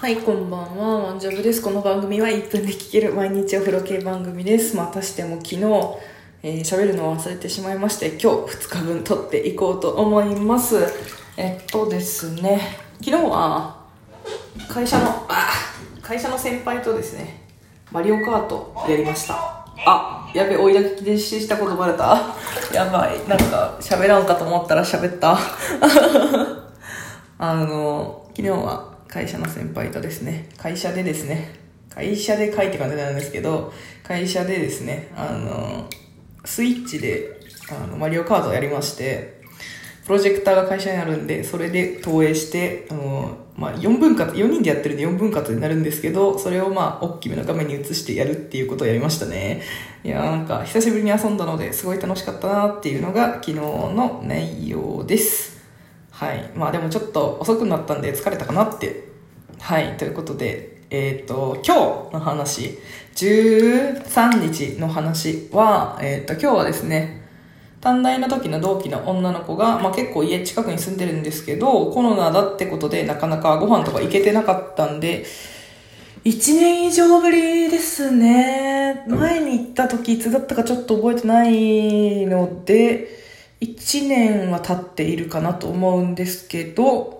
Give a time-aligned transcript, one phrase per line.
[0.00, 0.98] はい、こんばんは。
[1.00, 1.60] ワンジャブです。
[1.60, 4.74] この番組は1分で聴ける毎日お風呂系番組です。
[4.74, 5.64] またしても昨日、
[6.42, 10.86] えー喋るのを忘れてしまいまして、今日2日分撮っていこうと思います。
[11.36, 13.76] えっとですね、昨日は
[14.70, 15.50] 会社の、あ
[16.00, 17.46] 会社の先輩とですね、
[17.92, 19.34] マリオカートやりました。
[19.84, 22.34] あ、やべ、追いだきでしたことバレた
[22.72, 23.28] やばい。
[23.28, 25.36] なんか喋らんかと思ったら喋った。
[27.36, 31.52] あの、昨日は会社の先輩とですね、会社でですね、
[31.90, 33.72] 会社で書いて感じなんですけど、
[34.04, 35.88] 会社でですね、あの、
[36.44, 39.40] スイッチで、あの、マリオカートをやりまして、
[40.06, 49.60] プロジェクターが会社にあるんで、それで投影して、あの、まあ、4分割、4人でやってるんで4分割になるんですけど、それをまあ、大きめの画面に映してやるっていうことをやりましたね。
[50.04, 55.60] いやなんか、久しぶりに遊んだので、すごい楽しかったなっていうのが、昨日の内容です。
[56.10, 56.50] はい。
[56.54, 59.09] まあでもちょっと遅くなったんで疲れたかなって。
[59.70, 59.96] はい。
[59.96, 62.76] ということで、えっ、と、今日の話、
[63.14, 67.22] 13日の話は、えっ、と、今日はですね、
[67.80, 75.24] 短大の時の同期の女の子が、まあ結構家近くに住んでるんですけど、コロナだってことでなかなかご飯とか行けてなかったんで、
[76.24, 79.04] 1年以上ぶりですね。
[79.06, 83.06] 前に行った時いつだったかちょっと覚えてないので、
[83.60, 87.19] 1年は経っているかなと思うんですけど、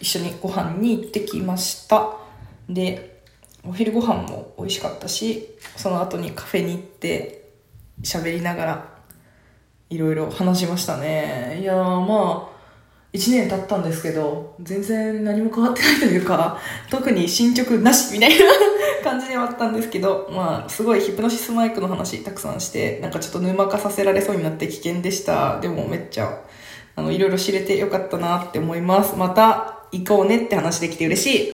[0.00, 2.16] 一緒にご飯に行ってきました。
[2.68, 3.22] で、
[3.66, 7.50] お昼ご飯も美味しかったし、その後にカフェに行って
[8.02, 8.88] 喋りながら
[9.90, 11.58] いろいろ話しましたね。
[11.60, 12.60] いやーまあ、
[13.12, 18.44] 1年経ったんですけど、全然何も変わってないというか、特に進捗なしみたいな
[19.02, 25.60] 感じではあったんですけど、まあ、すごいヒプノシスマイクの話たくさんして、なんかちょっと沼化させられそうになって危険でした。
[25.60, 26.40] でもめっちゃ、
[26.96, 29.16] あの、いろいろ知れてよかったなって思います。
[29.16, 31.48] また行こうねって話できて嬉しい。